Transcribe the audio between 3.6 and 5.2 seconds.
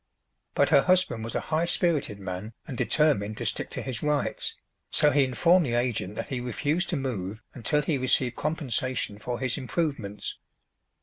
to his rights, so